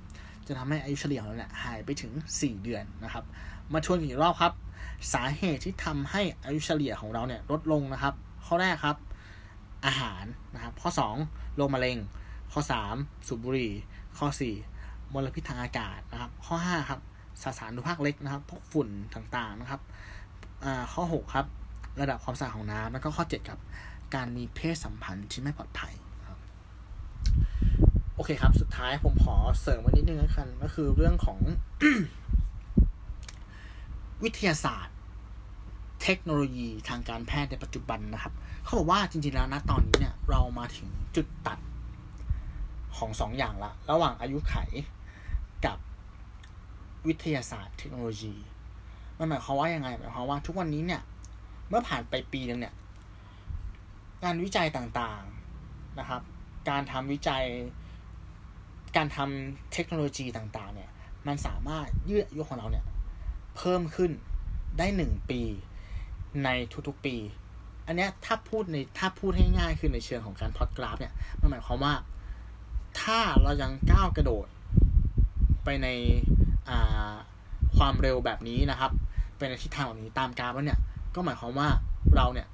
[0.48, 3.24] จะทำให้อายุเฉลี่ยของเราเนี่ยหายไปถึง 4 เดือนนะครับ
[3.74, 4.54] มาทวนอีกรอบครับ
[5.14, 8.14] สาเหตุที่ทำให้อายุเฉลี่ยของเราเนี่ยลดลงนะครับ
[8.46, 8.98] ข้อแรกครับ
[9.86, 10.24] อาหาร
[10.56, 10.90] นะครับ ข้อ
[11.24, 11.98] 2 โรคมะเร็ง
[12.52, 12.62] ข้อ
[12.94, 13.72] 3 สูบบุหรี่
[14.18, 14.28] ข้อ
[14.72, 17.00] 4 มลพิษทางอากาศนะครับ ข้อ 5 ครับ
[17.42, 19.82] สสารอนุภาคเล็กนะครับ พวกฝุ่นต่างๆนะครับ
[20.94, 21.46] ข้อ 6 ครับ
[22.02, 23.60] ระดับความสะอาดของน้ำแล้วก็ข้อ 7 ครับ
[24.16, 25.94] การมีเพศสัมพันธ์ที่ไม่ปลอดภัย
[28.18, 31.40] โอเคครับ สุดท้ายผมขอเสริมไว้นิดนึงนะครับก็คือเรื่องของ
[34.24, 34.96] วิทยาศาสตร์
[36.04, 41.60] เทคโนโลยีทางการแพทย์ในปัจจุบันนะครับ เขาบอกว่าจริงๆแล้วนะตอนนี้เนี่ย เรามาถึงจุดตัด
[42.98, 44.56] ของสองอย่างละ ระหว่างอายุไข
[45.66, 45.78] กับ
[47.08, 48.34] วิทยาศาสตร์เทคโนโลยี
[49.18, 51.02] มันหมายความว่ายังไงหมายความว่าทุกวันนี้เนี่ย
[51.70, 52.74] เมื่อผ่านไปปีนึงเนี่ย
[54.24, 56.22] งานวิจัยต่างๆนะครับ
[56.70, 57.46] การทำวิจัย
[58.96, 60.90] การทำเทคโนโลยีต่างๆ เนี่ย
[61.28, 62.86] มันสามารถยืดอายุของเราเนี่ย
[63.58, 64.12] เพิ่มขึ้น
[64.78, 65.42] ได้หนึ่งปี
[66.44, 66.50] ใน
[66.88, 67.16] ทุกๆปี
[67.88, 71.94] อันนี้ถ้าพูดในถ้าพูดให้ง่ายคือในเชิงของการพอดกราฟเนี่ย มันหมายความว่า
[73.02, 74.48] ถ้าเรายังก้าวกระโดด
[75.64, 75.88] ไปใน
[77.78, 78.92] ความเร็วแบบนี้นะครับ
[79.38, 80.80] เป็นในทิศทางแบบนี้ตามกราฟแล้วเนี่ย
[81.16, 81.70] ก็หมายความว่า
[82.16, 82.48] เราเนี่ย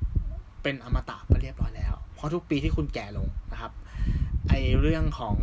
[0.64, 3.72] เป็นอมตะไปเรียบร้อยแล้ว เพราะทุกปีที่คุณแก่ลงนะครับ
[4.48, 5.38] ไอเรื่องของ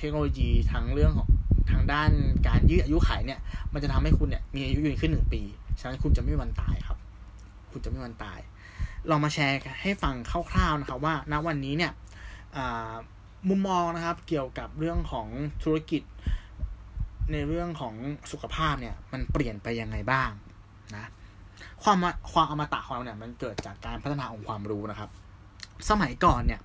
[0.00, 1.28] เทคโนโลยีทั้งเรื่องของ
[1.70, 2.10] ทางด้าน
[2.48, 3.40] การยืดอายุขัยเนี่ย
[3.72, 5.42] มันจะทำให้คุณเนี่ยมีอายุยืนขึ้นหนึ่งปี
[5.80, 6.98] ฉะนั้นคุณจะไม่มีวันตายครับ
[7.72, 8.38] คุณจะไม่มีวันตาย
[9.08, 10.14] เรามาแชร์ให้ฟัง
[10.50, 11.92] คร่าวๆนะครับว่า ณ วันนี้เนี่ย
[13.48, 15.28] มุมมองนะครับ เกี่ยวกับเรื่องของ
[15.62, 16.02] ธุรกิจ
[17.32, 17.94] ในเรื่องของ
[18.32, 20.30] สุขภาพเนี่ย มันเปลี่ยนไปยังไงบ้าง
[20.96, 21.10] นะ
[21.82, 21.98] ความ
[22.32, 25.10] ความอมตะของเราเนี่ย มันเกิดจากการพัฒนาองค์ความรู้นะครับ
[25.90, 26.60] สมัยก่อนเนี่ย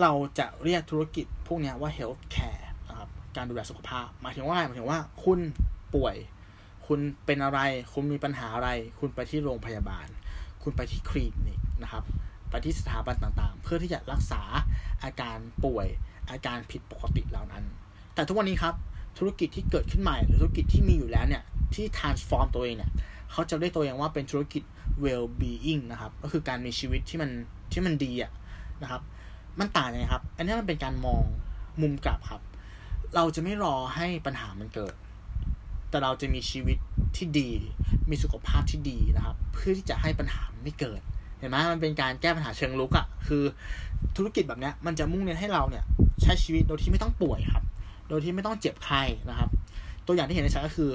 [0.00, 5.40] เราจะเรียกธุรกิจพวกนี้ว่า health care นะครับการดูแลสุขภาพหมายถึงว่าหมายถึงว่าคุณ
[5.94, 6.16] ป่วย
[6.86, 7.60] คุณเป็นอะไร
[7.92, 10.06] คุณมีปัญหาอะไร คุณไปที่โรงพยาบาล
[10.62, 12.04] คุณไปที่คลินิกนะครับ
[12.50, 14.42] ไปที่สถาบันต่างๆ เพื่อที่จะรักษา
[15.02, 15.86] อาการป่วย
[16.30, 17.64] อาการผิดปกติเหล่านั้น
[18.14, 18.74] แต่ทุกวันนี้ครับ
[19.18, 21.42] ธุรกิจที่เกิดขึ้นใหม่ หรือธุรกิจที่มีอยู่แล้วเนี่ย
[21.74, 22.90] ที่ transform ตัวเองเนี่ย
[23.32, 24.62] เขาจะเรียกตัวเองว่าเป็นธุรกิจ
[25.04, 27.30] well being นะครับ ก็คือการมีชีวิตที่มัน
[27.72, 28.32] ที่มันดีอะ
[28.82, 29.02] นะครับ
[29.60, 31.22] มันต่างยังไงครับ อันนี้มันเป็นการมอง
[31.80, 32.40] มุมกลับครับ
[33.14, 34.94] เราจะไม่รอให้ปัญหามันเกิด
[35.90, 36.78] แต่เราจะมีชีวิต
[37.16, 37.50] ที่ดี
[38.10, 41.00] มีสุขภาพที่ดีนะครับ เพื่อที่จะให้ปัญหาไม่เกิด
[41.38, 43.42] เห็นไหมมันเป็นการแก้ปัญหาเชิงลุกอะคือ
[44.16, 45.84] ธุรกิจแบบนี้มันจะมุ่งเน้นให้เราเนี่ย
[46.22, 47.64] ใช้ชีวิตโดยที่ไม่ต้องป่วยครับ
[48.08, 49.48] โดยที่ไม่ต้องเจ็บไข้นะครับ
[50.06, 50.92] ตัวอย่างที่เห็นได้ชัดก็คือ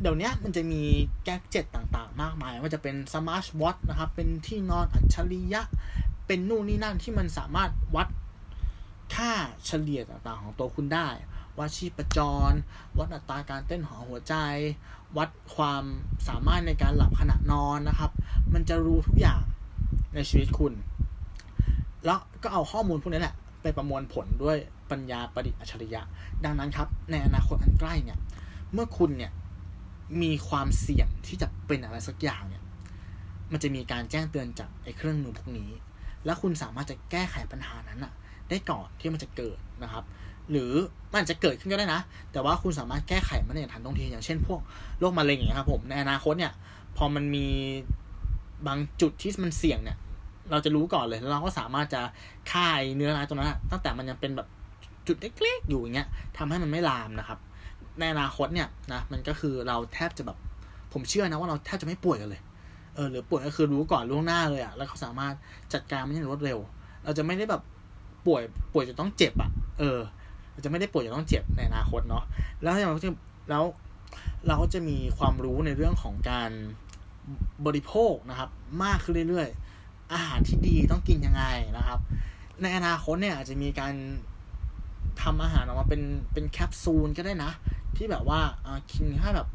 [0.00, 0.82] เดี๋ยวนี้มันจะมี
[1.24, 5.62] gadget ต่างๆ มากมายว่าจะเป็น smart watch นะครับ เป็นที่นอนอัจฉริยะ
[6.26, 8.08] เป็นนู่นนี่นั่นที่มันสามารถวัด
[9.14, 9.32] ค่า
[9.66, 11.08] เฉลี่ยต่างๆของตัวคุณได้
[11.58, 12.18] วัดชีพจ
[12.50, 12.52] ร
[12.98, 14.34] วัดอัตราการเต้นของหัวใจ
[15.16, 15.84] วัดความ
[16.28, 18.10] สามารถในการหลับขณะนอนนะครับ
[18.54, 19.42] มันจะรู้ทุกอย่าง
[20.14, 20.72] ในชีวิตคุณ
[22.04, 24.56] แล้วก็เอาข้อมูลพวกนี้แหละไปประมวลผลด้วย
[24.90, 26.02] ปัญญาประดิษฐ์อัจฉริยะ
[26.44, 28.18] ดังนั้นครับ ในอนาคตอันใกล้เนี่ย
[28.72, 29.32] เมื่อคุณเนี่ย
[30.22, 32.62] มีความเสี่ยงที่จะเป็นอะไรสักอย่างเนี่ย
[33.52, 35.70] มันจะมีการแจ้งเตือนจากไอ้เครื่องมือพวกนี้
[36.24, 38.12] แล้วคุณสามารถจะแก้ไขปัญหานั้นอะ
[38.48, 40.04] ได้ก่อนที่มันจะเกิดนะครับ
[40.50, 40.72] หรือ
[41.14, 42.00] มันจะเกิดขึ้นก็ได้นะ
[42.32, 44.60] แต่ว่าคุณสามารถแก้ไขมันอย่างทันท่วงทีอย่างเช่นพวก
[45.00, 46.52] โรคมะเร็งอย่างนี้ครับผมในอนาคตเนี่ย
[46.96, 47.46] พอมันมี
[48.66, 49.96] บางจุดที่มันเสี่ยงเนี่ย
[50.50, 52.00] เราจะรู้ก่อนเลยแล้วเราก็สามารถจะ
[52.50, 54.48] ฆ่าเนื้อร้ายตัวนั้นตั้งแต่มันยังเป็นแบบ
[55.06, 57.38] จุดเล็กๆอยู่อย่างเงี้ยทำให้มันไม่ลามนะครับ
[57.98, 60.38] ในอนาคตเนี่ยนะมันก็คือเราแทบจะแบบ
[60.92, 62.40] ผมเชื่อนะว่าเราแทบจะไม่ป่วยกันเลย
[62.94, 65.34] เออหรือป่วยก็คือรู้ก่อนล่วงหน้าเลยอะ่ะ แล้วเขาสามารถ
[65.72, 66.58] จัดการมันอย่างรวดเร็ว
[67.04, 67.62] เราจะไม่ได้แบบ
[68.26, 69.98] ป่วยป่วยจะต้องเจ็บอะ่ะ เออ
[70.52, 72.24] เราจะไม่ได้ป่วยจะต้องเจ็บในอนาคตเนาะ
[72.62, 73.10] แล้วอย่างเราจะ
[73.50, 73.64] แล้ว
[74.46, 76.50] เราก็จะมีความรู้ในเรื่องของการ
[77.66, 78.50] บริโภคนะครับ
[78.84, 81.44] มากขึ้นเรื่อยๆ อาหารที่ดีต้องกินยังไง
[81.76, 82.00] นะครับ
[82.62, 83.94] ในอนาคตเนี่ยอาจจะมีการ
[85.22, 86.02] ทำอาหารออกมาเป็น
[86.32, 87.52] เป็นแคปซูลก็ได้นะ
[87.96, 88.40] ที่แบบว่า
[88.92, 89.48] กินแค่แบบ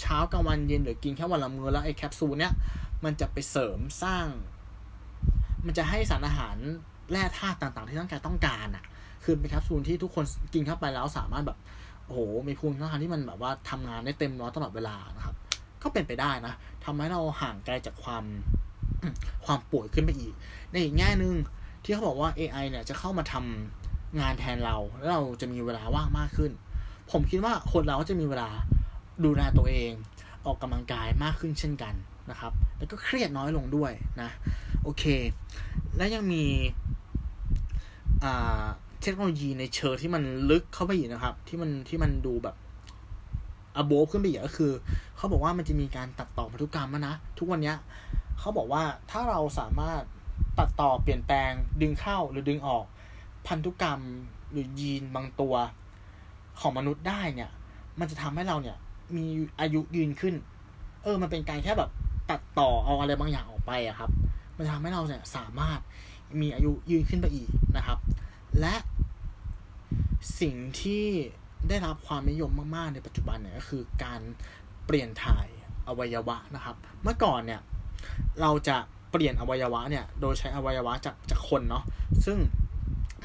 [0.00, 2.52] เช้ากลางวันเย็นหรือกินแค่วันละมื้อแล้วไอ้แคปซูลเนี้ย
[3.04, 4.26] มันจะไปเสริมสร้าง
[5.66, 6.56] มันจะให้สารอาหาร
[7.10, 8.84] แร่ธาตุต่างๆ ที่ร่างกายต้องการอะ
[9.24, 11.58] คือเป็นแคปซูลที่ทุกคนกินเข้าไปแล้วสามารถแบบ
[12.06, 15.34] โอ้โหมีภูมิต้านทานที่มันแบบว่าทำงานได้เต็มร้อยตลอดเวลานะครับ
[15.82, 16.54] ก็เป็นไปได้นะ
[16.84, 18.24] ทำให้เราห่างไกลจากความ
[19.44, 20.34] ความป่วยขึ้นไปอีก
[20.70, 21.34] ในอีกแง่หนึ่ง
[21.84, 26.50] ที่เขาบอกว่า AI เนี่ยจะเข้ามาทำงานแทนเรา แล้วเราจะมีเวลาว่างมากขึ้น
[27.10, 28.50] ผมคิดว่าคนเราก็จะมีเวลา
[29.24, 29.90] ดูแลตัวเอง
[30.46, 31.94] ออกกำลังกายมากขึ้นเช่นกัน
[32.30, 34.30] นะครับ แล้วก็เครียดน้อยลงด้วยนะ
[34.82, 35.04] โอเค
[35.96, 36.44] และยังมี
[39.02, 42.56] เทคโนโลยีในเชิงที่มันลึกเข้าไปอีกนะครับ ที่มันที่มันดูแบบ
[43.76, 44.72] อโบขึ้นไปอีกก็คือ
[45.16, 47.74] เขาบอกว่ามันจะมีการตัดต่อพันธุกรรมนะ ทุกวันนี้
[48.38, 50.02] เขาบอกว่าถ้าเราสามารถ
[50.58, 51.50] ตัดต่อเปลี่ยนแปลง
[51.80, 52.84] ดึงเข้าหรือดึงออก
[53.46, 54.00] พันธุกรรม
[54.50, 55.54] หรือยีนบางตัว
[56.60, 57.50] ของมนุษย์ได้เนี่ย
[57.98, 58.76] มันจะทำให้เราเนี่ย
[59.16, 59.26] มี
[59.60, 60.34] อายุยืนขึ้น
[61.02, 61.90] เออ มันเป็นการแค่แบบ
[62.30, 64.10] ตัดต่อเอาอะไรบางอย่างออกไปอะครับ
[64.56, 65.80] มันทำให้เราเนี่ยสามารถ
[66.40, 67.98] มีอายุยืนขึ้นไปอีกนะครับ
[68.60, 68.74] และ
[70.40, 71.04] สิ่งที่
[71.68, 74.20] ได้รับความนิยมมาก ๆ ในปัจจุบันเนี่ยก็คือการ
[74.86, 75.46] เปลี่ยนถ่าย
[75.88, 77.60] อวัยวะนะครับ เมื่อก่อนเนี่ย
[78.40, 78.76] เราจะ
[79.10, 81.84] เปลี่ยนอวัยวะเนี่ยโดยใช้อวัยวะจากจากคนเนาะ
[82.24, 82.38] ซึ่ง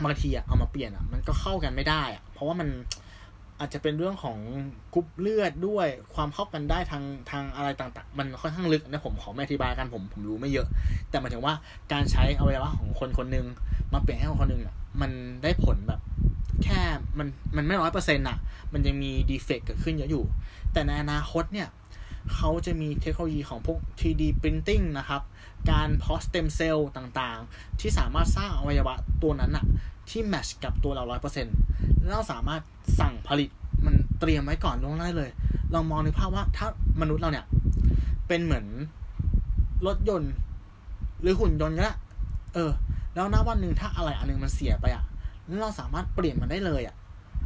[0.04, 2.70] บางทีอะเอามาเปลี่ยนอะมันก็เข้ากันไม่ได้อะเพราะว่ามัน
[3.60, 4.38] อาจจะเป็นเรื่องของ
[4.94, 10.68] กรุ๊ปเลือดด้วยความเข้ากันได้ทางทางอะไรต่างๆ มันค่อนข้างลึกนะผมขอไม่อธิบายกันผมผมรู้ไม่เยอะ
[11.10, 11.54] แต่หมายถึงว่า
[11.94, 13.46] การใช้อวัยวะของคนคนหนึ่ง
[13.94, 15.12] มาเปลี่ยนให้คนคนหนึ่งอะมัน
[15.44, 16.00] ได้ผลแบบ
[16.64, 16.80] แค่
[17.18, 18.38] มันมันไม่ร้อยเปอร์เซ็นต์อะ
[18.74, 20.24] มันยังมี defect เกิดขึ้นเยอะอยู่
[20.74, 21.68] แต่ในอนาคตเนี่ย
[22.34, 25.22] เขาจะมีเทคโนโลยีของพวก 3D printing นะครับ
[25.72, 29.66] การเพาะสเต็มเซลล์ต่างๆ ที่สามารถสร้างอวัยวะตัวนั้นอะ
[30.10, 31.56] ที่แมชกับตัวเราร้อยเปอร์เซ็นต์
[32.00, 32.62] แล้วเราสามารถ
[33.00, 33.50] สั่งผลิต
[33.86, 35.30] มันเตรียมไว้ก่อนล่วงหน้าเลย
[35.74, 36.68] ลองมองในภาพว่าถ้า
[37.02, 37.46] มนุษย์เราเนี่ย
[38.28, 38.66] เป็นเหมือน
[39.88, 40.34] รถยนต์
[41.22, 41.96] หรือหุ่นยนต์ก็ได้
[42.54, 42.72] เออ
[43.14, 45.04] แล้วณวันหนึ่งถ้าอะไรอันหนึงมันเสียไปอะ
[45.46, 46.96] แล้วเราสามารถเปลี่ยนมันได้เลยอะ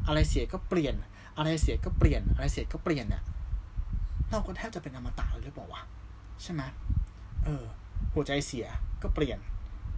[0.08, 0.94] อะไรเสียก็เปลี่ยน
[1.38, 3.24] อะไรเสียก็เปลี่ยน อะไรเสียก็เปลี่ยนเนี่ย
[4.34, 5.82] เราก็แทบจะเป็นอมตะเลยหรือเปล่าวะ
[6.42, 6.62] ใช่ไหม
[7.46, 7.64] เออ
[8.14, 8.68] หัวใจเสีย
[9.04, 9.40] ก็เปลี่ยน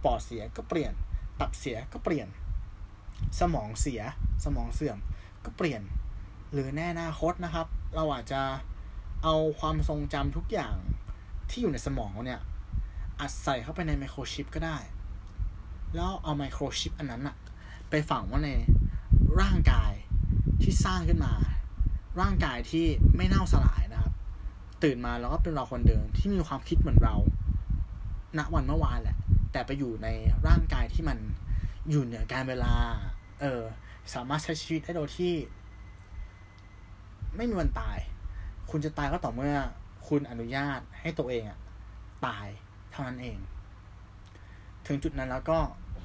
[0.04, 0.92] ปอดเสียก็เปลี่ยน
[1.40, 2.28] ตับเสียก็เปลี่ยน
[3.40, 4.02] สมองเสีย
[4.44, 4.98] สมองเสื่อม
[5.44, 5.82] ก็เปลี่ยน
[6.52, 8.42] หรือแน่นาคตนะครับ เราอาจจะ
[9.24, 10.76] เอาความทรงจำทุกอย่าง
[11.50, 12.40] ที่อยู่ในสมองเนี่ย
[13.20, 14.78] อัดใส่เข้าไปในไมโครชิปก็ได้
[15.94, 17.36] แล้วเอาไมโครชิปอันนั้นอะ
[17.90, 18.50] ไปฝังไว่าใน
[19.40, 19.92] ร่างกาย
[20.62, 21.32] ที่สร้างขึ้นมา
[22.20, 23.95] ร่างกายที่ไม่เน่าสลายนะ
[24.86, 27.16] ตื่นมาแล้วก็เป็นเราคนเดิมที่มีความคิดเหมือนเรา
[28.38, 29.16] ณ วันเมื่อวานแหละ
[29.52, 30.08] แต่ไปอยู่ใน
[30.48, 31.18] ร่างกายที่มัน
[31.90, 32.74] อยู่เหนือการเวลา
[33.40, 33.62] เออ
[34.14, 35.34] สามารถใช้ชีวิตได้โดยที่
[37.36, 37.98] ไม่มีวันตาย
[38.70, 39.56] คุณจะตายก็ต่อเมื่อ
[40.08, 41.58] คุณอนุญาตให้ตัวเองอะ
[42.26, 42.46] ตาย
[42.90, 43.38] เท่านั้นเอง
[44.86, 45.58] ถึงจุดนั้นแล้วก็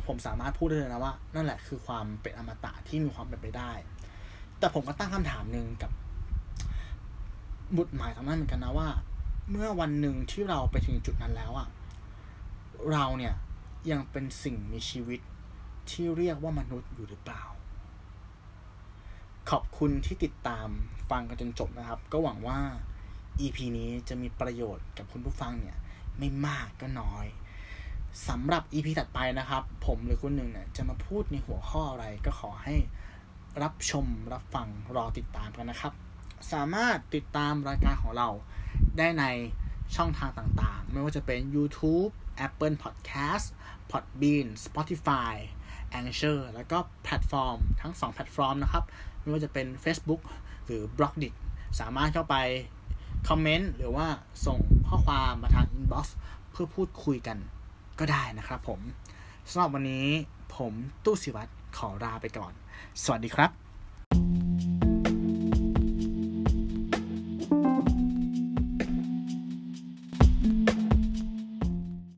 [0.08, 3.72] ผมสามารถพูดได้เลยนะว่า นั่นแหละคือความเป็นอมตะที่มีความเป็นไปได้
[4.60, 5.92] แต่ผมก็ตั้งคำถามหนึ่งกับ
[7.78, 8.90] บุตรหมายตรงนั้นเหมือนกันนะว่า
[9.50, 11.68] เมื่อวันหนึ่งที่เราไปถึงจุดนั้นแล้วอะ
[12.92, 13.36] เราเนี่ย
[13.92, 15.20] ยังเป็นสิ่งมีชีวิต
[15.90, 17.44] ที่เรียกว่ามนุษย์อยู่หรือเปล่า
[19.50, 20.68] ขอบคุณที่ติดตาม
[21.10, 22.60] ฟังกันจนจบนะครับ ก็หวังว่า
[23.40, 25.78] EP นี้จะมีประโยชน์กับคุณผู้ฟังเนี่ย
[26.18, 27.26] ไม่มากก็น้อย
[28.28, 32.76] สำหรับ EP ถัดไปนะครับ ผมหรือคุณหนึ่งเนี่ยจะมาพูดในหัวข้ออะไรก็ขอให้
[33.64, 35.94] รับชมรับฟังรอติดตามกันนะครับ
[36.54, 38.30] สามารถติดตามรายการของเรา
[38.98, 39.26] ได้ใน
[39.96, 42.12] ช่องทางต่างๆ ไม่ว่าจะเป็น YouTube
[42.46, 43.46] Apple Podcast
[43.92, 45.34] Podbean Spotify
[46.00, 48.84] Anchor แล้วก็แพลตฟอร์มทั้ง 2 แพลตฟอร์มนะครับ
[49.22, 50.22] ไม่ว่าจะเป็น Facebook
[50.66, 51.34] หรือ b l o g d i t
[51.80, 52.36] สามารถเข้าไป
[53.30, 54.08] คอมเมนต์หรือว่า
[54.46, 56.06] ส่งข้อความมาทาง Inbox
[56.52, 57.38] เพื่อพูดคุยกัน
[58.00, 58.80] ก็ได้นะครับผม
[59.50, 60.08] สำหรับวันนี้
[60.56, 60.74] ผม
[61.04, 62.54] ตู้สิวัตรขอลาไปก่อน
[63.04, 63.61] สวัสดีครับ